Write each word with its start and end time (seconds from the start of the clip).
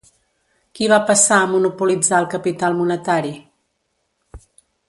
Qui 0.77 0.87
va 0.91 0.97
passar 1.09 1.37
a 1.41 1.51
monopolitzar 1.51 2.23
el 2.23 2.27
capital 2.33 2.81
monetari? 2.81 3.35